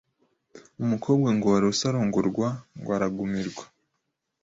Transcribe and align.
Umukobwa 0.83 1.29
ngo 1.35 1.47
warose 1.53 1.83
arongorwa 1.89 2.47
ngo 2.79 2.89
aragumirwa 2.97 3.63